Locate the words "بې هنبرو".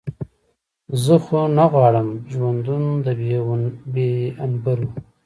3.93-4.87